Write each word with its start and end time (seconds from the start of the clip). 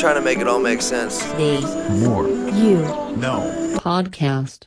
trying 0.00 0.16
to 0.16 0.20
make 0.20 0.38
it 0.38 0.46
all 0.46 0.60
make 0.60 0.82
sense. 0.82 1.24
The 1.32 1.60
Moore. 2.04 2.28
You 2.28 2.80
Know. 3.16 3.76
Podcast. 3.78 4.64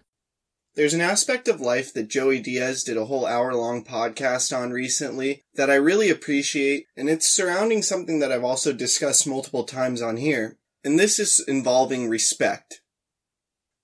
There's 0.76 0.94
an 0.94 1.02
aspect 1.02 1.48
of 1.48 1.60
life 1.60 1.94
that 1.94 2.08
Joey 2.08 2.40
Diaz 2.40 2.84
did 2.84 2.98
a 2.98 3.06
whole 3.06 3.26
hour 3.26 3.54
long 3.54 3.84
podcast 3.84 4.58
on 4.58 4.72
recently 4.72 5.44
that 5.56 5.70
I 5.70 5.76
really 5.76 6.10
appreciate, 6.10 6.86
and 6.96 7.10
it's 7.10 7.30
surrounding 7.30 7.82
something 7.82 8.20
that 8.20 8.32
I've 8.32 8.44
also 8.44 8.72
discussed 8.74 9.28
multiple 9.28 9.66
times 9.66 10.02
on 10.02 10.18
here, 10.18 10.58
and 10.84 10.98
this 10.98 11.20
is 11.20 11.44
involving 11.48 12.08
respect. 12.08 12.82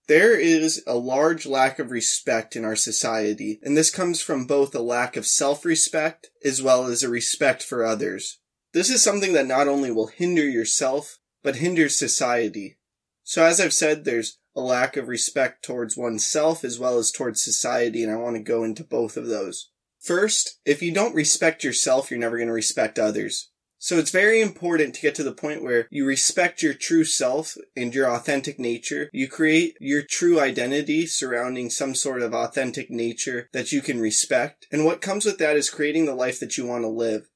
There 0.07 0.39
is 0.39 0.83
a 0.87 0.95
large 0.95 1.45
lack 1.45 1.79
of 1.79 1.91
respect 1.91 2.55
in 2.55 2.63
our 2.63 2.75
society, 2.75 3.59
and 3.61 3.75
this 3.75 3.89
comes 3.89 4.21
from 4.21 4.45
both 4.45 4.73
a 4.73 4.79
lack 4.79 5.17
of 5.17 5.25
self-respect 5.25 6.29
as 6.43 6.61
well 6.61 6.85
as 6.85 7.03
a 7.03 7.09
respect 7.09 7.61
for 7.61 7.83
others. 7.83 8.39
This 8.73 8.89
is 8.89 9.03
something 9.03 9.33
that 9.33 9.47
not 9.47 9.67
only 9.67 9.91
will 9.91 10.07
hinder 10.07 10.47
yourself, 10.47 11.17
but 11.45 11.57
hinders 11.57 11.97
society. 11.97 12.77
So 13.23 13.45
as 13.45 13.61
I've 13.61 13.71
said, 13.71 14.03
there's 14.03 14.39
a 14.55 14.61
lack 14.61 14.97
of 14.97 15.07
respect 15.07 15.63
towards 15.63 15.95
oneself 15.95 16.63
as 16.63 16.79
well 16.79 16.97
as 16.97 17.11
towards 17.11 17.43
society, 17.43 18.03
and 18.03 18.11
I 18.11 18.15
want 18.15 18.35
to 18.35 18.41
go 18.41 18.63
into 18.63 18.83
both 18.83 19.15
of 19.15 19.27
those. 19.27 19.69
First, 19.99 20.59
if 20.65 20.81
you 20.81 20.91
don't 20.91 21.15
respect 21.15 21.63
yourself, 21.63 22.09
you're 22.09 22.19
never 22.19 22.37
going 22.37 22.47
to 22.47 22.53
respect 22.53 22.97
others. 22.97 23.51
So 23.77 23.99
it's 23.99 24.09
very 24.09 24.41
important 24.41 24.95
to 24.95 25.01
get 25.01 25.13
to 25.15 25.23
the 25.23 25.33
point 25.33 25.61
where 25.61 25.87
you 25.91 26.03
respect 26.03 26.63
your 26.63 26.73
true 26.73 27.03
self 27.03 27.55
and 27.75 27.93
your 27.93 28.09
authentic 28.09 28.57
nature. 28.57 29.11
You 29.13 29.27
create 29.27 29.75
your 29.79 30.01
true 30.01 30.39
identity 30.39 31.05
surrounding 31.05 31.69
some 31.69 31.93
sort 31.93 32.23
of 32.23 32.33
authentic 32.33 32.89
nature 32.89 33.49
that 33.53 33.71
you 33.71 33.83
can 33.83 33.99
respect. 33.99 34.65
And 34.71 34.83
what 34.83 35.01
comes 35.01 35.25
with 35.25 35.37
that 35.37 35.57
is 35.57 35.69
creating 35.69 36.05
the 36.05 36.15
life 36.15 36.39
that 36.39 36.57
you 36.57 36.65
want 36.65 36.83
to 36.85 36.89
live. 36.89 37.29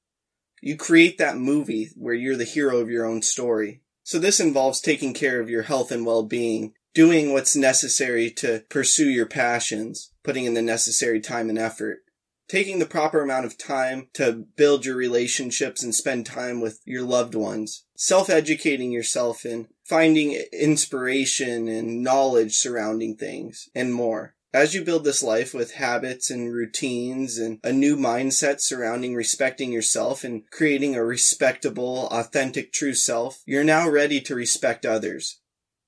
You 0.60 0.76
create 0.76 1.18
that 1.18 1.36
movie 1.36 1.90
where 1.94 2.14
you're 2.14 2.36
the 2.36 2.44
hero 2.44 2.78
of 2.78 2.90
your 2.90 3.06
own 3.06 3.22
story. 3.22 3.82
So 4.02 4.18
this 4.18 4.40
involves 4.40 4.80
taking 4.80 5.14
care 5.14 5.40
of 5.40 5.50
your 5.50 5.62
health 5.62 5.92
and 5.92 6.04
well-being, 6.04 6.72
doing 6.94 7.32
what's 7.32 7.54
necessary 7.54 8.30
to 8.32 8.64
pursue 8.68 9.08
your 9.08 9.26
passions, 9.26 10.12
putting 10.24 10.44
in 10.44 10.54
the 10.54 10.62
necessary 10.62 11.20
time 11.20 11.48
and 11.48 11.58
effort, 11.58 12.00
taking 12.48 12.80
the 12.80 12.86
proper 12.86 13.20
amount 13.20 13.46
of 13.46 13.56
time 13.56 14.08
to 14.14 14.44
build 14.56 14.84
your 14.84 14.96
relationships 14.96 15.82
and 15.82 15.94
spend 15.94 16.26
time 16.26 16.60
with 16.60 16.80
your 16.84 17.02
loved 17.02 17.34
ones, 17.34 17.84
self-educating 17.96 18.90
yourself 18.90 19.44
and 19.44 19.68
finding 19.84 20.32
inspiration 20.52 21.68
and 21.68 22.02
knowledge 22.02 22.54
surrounding 22.54 23.16
things 23.16 23.68
and 23.74 23.94
more. 23.94 24.34
As 24.52 24.74
you 24.74 24.82
build 24.82 25.04
this 25.04 25.22
life 25.22 25.54
with 25.54 25.74
habits 25.74 26.28
and 26.28 26.52
routines 26.52 27.38
and 27.38 27.60
a 27.62 27.72
new 27.72 27.96
mindset 27.96 28.60
surrounding 28.60 29.14
respecting 29.14 29.70
yourself 29.70 30.24
and 30.24 30.42
creating 30.50 30.96
a 30.96 31.04
respectable, 31.04 32.08
authentic, 32.08 32.72
true 32.72 32.94
self, 32.94 33.42
you're 33.46 33.62
now 33.62 33.88
ready 33.88 34.20
to 34.22 34.34
respect 34.34 34.84
others. 34.84 35.40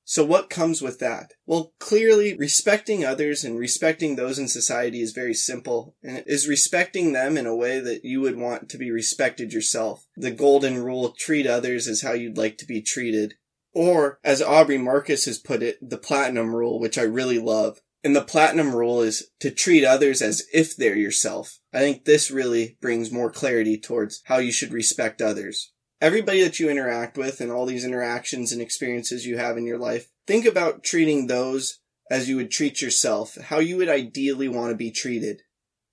So 0.05 0.25
what 0.25 0.49
comes 0.49 0.81
with 0.81 1.01
that? 1.01 1.33
Well, 1.45 1.75
clearly 1.81 2.37
respecting 2.37 3.05
others 3.05 3.43
and 3.43 3.59
respecting 3.59 4.15
those 4.15 4.39
in 4.39 4.47
society 4.47 5.01
is 5.01 5.13
very 5.13 5.35
simple 5.35 5.97
and 6.01 6.19
it 6.19 6.25
is 6.29 6.47
respecting 6.47 7.13
them 7.13 7.37
in 7.37 7.47
a 7.47 7.57
way 7.57 7.81
that 7.81 8.05
you 8.05 8.21
would 8.21 8.37
want 8.37 8.69
to 8.69 8.79
be 8.79 8.93
respected 8.93 9.53
yourself. 9.53 10.07
The 10.17 10.31
golden 10.31 10.85
rule, 10.85 11.11
treat 11.19 11.49
others 11.49 11.89
as 11.89 12.03
how 12.03 12.13
you'd 12.13 12.39
like 12.39 12.59
to 12.59 12.67
be 12.67 12.81
treated. 12.81 13.35
Or, 13.75 14.21
as 14.23 14.41
Aubrey 14.41 14.79
Marcus 14.79 15.25
has 15.25 15.39
put 15.39 15.65
it, 15.65 15.79
the 15.81 15.99
platinum 15.99 16.55
rule, 16.55 16.79
which 16.79 16.99
I 16.99 17.03
really 17.03 17.39
love. 17.41 17.81
And 18.05 18.17
the 18.17 18.23
platinum 18.23 18.75
rule 18.75 19.01
is 19.01 19.29
to 19.41 19.51
treat 19.51 19.85
others 19.85 20.23
as 20.23 20.45
if 20.53 20.77
they're 20.77 20.97
yourself. 20.97 21.61
I 21.73 21.79
think 21.79 22.05
this 22.05 22.31
really 22.31 22.77
brings 22.81 23.13
more 23.13 23.31
clarity 23.31 23.79
towards 23.79 24.23
how 24.25 24.39
you 24.39 24.51
should 24.51 24.73
respect 24.73 25.23
others. 25.23 25.73
Everybody 26.01 26.43
that 26.43 26.59
you 26.59 26.69
interact 26.69 27.17
with 27.17 27.41
and 27.41 27.53
all 27.53 27.65
these 27.65 27.85
interactions 27.85 28.51
and 28.51 28.61
experiences 28.61 29.25
you 29.25 29.39
have 29.39 29.57
in 29.57 29.67
your 29.67 29.79
life, 29.79 30.09
think 30.27 30.45
about 30.45 30.83
treating 30.83 31.27
those 31.29 31.79
as 32.11 32.29
you 32.29 32.37
would 32.37 32.51
treat 32.51 32.83
yourself, 32.83 33.37
how 33.37 33.61
you 33.61 33.77
would 33.77 33.89
ideally 33.89 34.49
want 34.49 34.71
to 34.71 34.77
be 34.77 34.91
treated. 34.91 35.43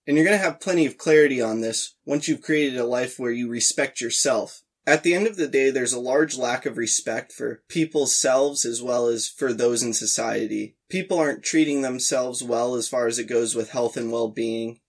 And 0.07 0.17
you're 0.17 0.25
going 0.25 0.37
to 0.37 0.43
have 0.43 0.59
plenty 0.59 0.87
of 0.87 0.97
clarity 0.97 1.39
on 1.39 1.61
this 1.61 1.95
once 2.05 2.27
you've 2.27 2.41
created 2.41 2.79
a 2.79 2.85
life 2.85 3.19
where 3.19 3.31
you 3.31 3.47
respect 3.47 4.01
yourself. 4.01 4.63
At 4.87 5.03
the 5.03 5.13
end 5.13 5.27
of 5.27 5.35
the 5.35 5.47
day, 5.47 5.69
there's 5.69 5.93
a 5.93 5.99
large 5.99 6.37
lack 6.37 6.65
of 6.65 6.77
respect 6.77 7.31
for 7.31 7.61
people's 7.67 8.15
selves 8.15 8.65
as 8.65 8.81
well 8.81 9.07
as 9.07 9.27
for 9.27 9.53
those 9.53 9.83
in 9.83 9.93
society. 9.93 10.77
People 10.89 11.19
aren't 11.19 11.43
treating 11.43 11.81
themselves 11.81 12.41
well 12.41 12.75
as 12.75 12.89
far 12.89 13.05
as 13.05 13.19
it 13.19 13.25
goes 13.25 13.53
with 13.53 13.69
health 13.69 13.97
and 13.97 14.11
well-being. 14.11 14.79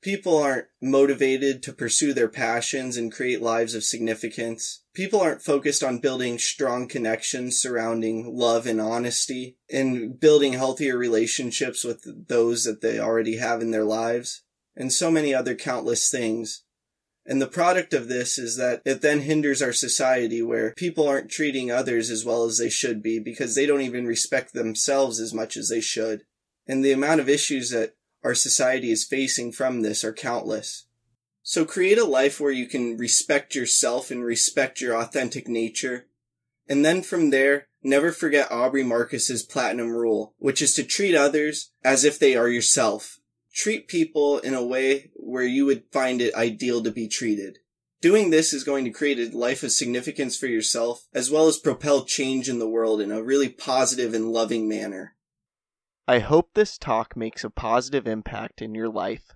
People 0.00 0.38
aren't 0.38 0.68
motivated 0.80 1.62
to 1.64 1.72
pursue 1.72 2.12
their 2.12 2.28
passions 2.28 2.96
and 2.96 3.12
create 3.12 3.42
lives 3.42 3.74
of 3.74 3.82
significance. 3.82 4.84
People 4.94 5.20
aren't 5.20 5.42
focused 5.42 5.82
on 5.82 5.98
building 5.98 6.38
strong 6.38 6.86
connections 6.86 7.60
surrounding 7.60 8.36
love 8.36 8.66
and 8.66 8.80
honesty 8.80 9.58
and 9.70 10.18
building 10.20 10.52
healthier 10.52 10.96
relationships 10.96 11.82
with 11.82 12.28
those 12.28 12.62
that 12.62 12.80
they 12.80 13.00
already 13.00 13.38
have 13.38 13.60
in 13.60 13.72
their 13.72 13.84
lives 13.84 14.44
and 14.76 14.92
so 14.92 15.10
many 15.10 15.34
other 15.34 15.56
countless 15.56 16.08
things. 16.08 16.62
And 17.28 17.42
the 17.42 17.46
product 17.46 17.92
of 17.92 18.08
this 18.08 18.38
is 18.38 18.56
that 18.56 18.80
it 18.86 19.02
then 19.02 19.20
hinders 19.20 19.60
our 19.60 19.74
society 19.74 20.40
where 20.40 20.72
people 20.72 21.06
aren't 21.06 21.30
treating 21.30 21.70
others 21.70 22.08
as 22.08 22.24
well 22.24 22.44
as 22.44 22.56
they 22.56 22.70
should 22.70 23.02
be 23.02 23.18
because 23.18 23.54
they 23.54 23.66
don't 23.66 23.82
even 23.82 24.06
respect 24.06 24.54
themselves 24.54 25.20
as 25.20 25.34
much 25.34 25.54
as 25.54 25.68
they 25.68 25.82
should. 25.82 26.22
And 26.66 26.82
the 26.82 26.92
amount 26.92 27.20
of 27.20 27.28
issues 27.28 27.68
that 27.68 27.94
our 28.24 28.34
society 28.34 28.90
is 28.90 29.04
facing 29.04 29.52
from 29.52 29.82
this 29.82 30.04
are 30.04 30.12
countless. 30.14 30.86
So 31.42 31.66
create 31.66 31.98
a 31.98 32.04
life 32.04 32.40
where 32.40 32.50
you 32.50 32.66
can 32.66 32.96
respect 32.96 33.54
yourself 33.54 34.10
and 34.10 34.24
respect 34.24 34.80
your 34.80 34.96
authentic 34.96 35.48
nature. 35.48 36.06
And 36.66 36.82
then 36.82 37.02
from 37.02 37.28
there, 37.28 37.68
never 37.82 38.10
forget 38.10 38.50
Aubrey 38.50 38.84
Marcus's 38.84 39.42
platinum 39.42 39.90
rule, 39.90 40.34
which 40.38 40.62
is 40.62 40.72
to 40.74 40.82
treat 40.82 41.14
others 41.14 41.72
as 41.84 42.04
if 42.04 42.18
they 42.18 42.36
are 42.36 42.48
yourself. 42.48 43.17
Treat 43.58 43.88
people 43.88 44.38
in 44.38 44.54
a 44.54 44.64
way 44.64 45.10
where 45.14 45.42
you 45.42 45.66
would 45.66 45.82
find 45.90 46.22
it 46.22 46.32
ideal 46.36 46.80
to 46.84 46.92
be 46.92 47.08
treated. 47.08 47.58
Doing 48.00 48.30
this 48.30 48.52
is 48.52 48.62
going 48.62 48.84
to 48.84 48.92
create 48.92 49.18
a 49.18 49.36
life 49.36 49.64
of 49.64 49.72
significance 49.72 50.38
for 50.38 50.46
yourself, 50.46 51.08
as 51.12 51.28
well 51.28 51.48
as 51.48 51.58
propel 51.58 52.04
change 52.04 52.48
in 52.48 52.60
the 52.60 52.68
world 52.68 53.00
in 53.00 53.10
a 53.10 53.20
really 53.20 53.48
positive 53.48 54.14
and 54.14 54.30
loving 54.30 54.68
manner. 54.68 55.16
I 56.06 56.20
hope 56.20 56.50
this 56.54 56.78
talk 56.78 57.16
makes 57.16 57.42
a 57.42 57.50
positive 57.50 58.06
impact 58.06 58.62
in 58.62 58.76
your 58.76 58.88
life. 58.88 59.32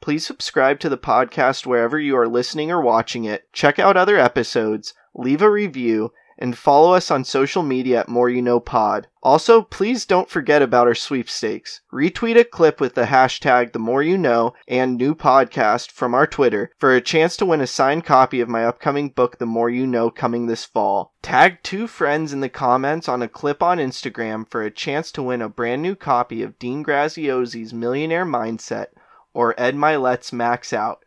Please 0.00 0.24
subscribe 0.24 0.78
to 0.78 0.88
the 0.88 0.96
podcast 0.96 1.66
wherever 1.66 1.98
you 1.98 2.16
are 2.16 2.28
listening 2.28 2.70
or 2.70 2.80
watching 2.80 3.24
it, 3.24 3.52
check 3.52 3.80
out 3.80 3.96
other 3.96 4.16
episodes, 4.16 4.94
leave 5.12 5.42
a 5.42 5.50
review, 5.50 6.12
and 6.38 6.56
follow 6.56 6.92
us 6.92 7.10
on 7.10 7.24
social 7.24 7.62
media 7.62 8.00
at 8.00 8.08
Moore 8.08 8.28
You 8.28 8.42
Know 8.42 8.60
Pod. 8.60 9.08
Also, 9.22 9.62
please 9.62 10.04
don't 10.04 10.30
forget 10.30 10.62
about 10.62 10.86
our 10.86 10.94
sweepstakes. 10.94 11.80
Retweet 11.92 12.38
a 12.38 12.44
clip 12.44 12.80
with 12.80 12.94
the 12.94 13.06
hashtag 13.06 13.72
The 13.72 13.78
More 13.78 14.02
You 14.02 14.16
Know 14.16 14.54
and 14.68 14.96
New 14.96 15.14
Podcast 15.14 15.90
from 15.90 16.14
our 16.14 16.26
Twitter 16.26 16.70
for 16.78 16.94
a 16.94 17.00
chance 17.00 17.36
to 17.38 17.46
win 17.46 17.60
a 17.60 17.66
signed 17.66 18.04
copy 18.04 18.40
of 18.40 18.48
my 18.48 18.64
upcoming 18.64 19.08
book, 19.08 19.38
The 19.38 19.46
More 19.46 19.70
You 19.70 19.86
Know, 19.86 20.10
coming 20.10 20.46
this 20.46 20.64
fall. 20.64 21.14
Tag 21.22 21.58
two 21.62 21.86
friends 21.86 22.32
in 22.32 22.40
the 22.40 22.48
comments 22.48 23.08
on 23.08 23.22
a 23.22 23.28
clip 23.28 23.62
on 23.62 23.78
Instagram 23.78 24.48
for 24.48 24.62
a 24.62 24.70
chance 24.70 25.10
to 25.12 25.22
win 25.22 25.42
a 25.42 25.48
brand 25.48 25.82
new 25.82 25.96
copy 25.96 26.42
of 26.42 26.58
Dean 26.58 26.84
Graziosi's 26.84 27.74
Millionaire 27.74 28.26
Mindset 28.26 28.88
or 29.34 29.54
Ed 29.60 29.74
Mylett's 29.74 30.32
Max 30.32 30.72
Out. 30.72 31.04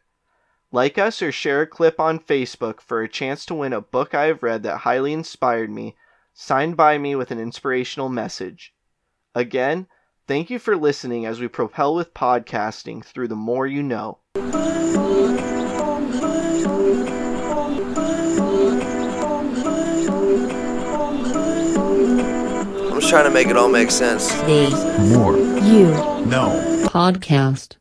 Like 0.72 1.00
us 1.00 1.24
or 1.24 1.32
share 1.32 1.64
a 1.64 1.68
clip 1.68 2.00
on 2.00 2.20
Facebook 2.20 2.80
for 2.80 3.02
a 3.02 3.10
chance 3.10 3.44
to 3.48 3.56
win 3.56 3.74
a 3.74 3.82
book 3.82 4.14
I 4.14 4.26
have 4.26 4.44
read 4.44 4.62
that 4.64 4.80
highly 4.80 5.14
inspired 5.14 5.72
me, 5.72 5.96
signed 6.36 6.78
by 6.78 7.00
me 7.00 7.16
with 7.16 7.32
an 7.32 7.40
inspirational 7.40 8.08
message. 8.08 8.72
Again, 9.34 9.88
thank 10.28 10.52
you 10.52 10.60
for 10.60 10.78
listening 10.78 11.26
as 11.26 11.40
we 11.40 11.48
propel 11.48 11.96
with 11.96 12.14
podcasting 12.14 13.04
through 13.04 13.30
the 13.30 13.36
more 13.36 13.66
you 13.66 13.82
know. 13.82 14.20
I'm 14.36 14.52
just 23.00 23.10
trying 23.10 23.26
to 23.26 23.32
make 23.32 23.48
it 23.48 23.58
all 23.58 23.70
make 23.70 23.90
sense. 23.90 24.32
The 24.44 24.70
Moore. 25.16 25.36
You 25.36 25.88
Know. 26.28 26.86
Podcast. 26.90 27.76